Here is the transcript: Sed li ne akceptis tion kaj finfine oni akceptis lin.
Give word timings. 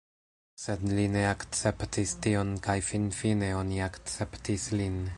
Sed 0.61 0.85
li 0.99 1.03
ne 1.15 1.21
akceptis 1.33 2.15
tion 2.25 2.57
kaj 2.69 2.79
finfine 2.91 3.55
oni 3.63 3.87
akceptis 3.91 4.71
lin. 4.83 5.03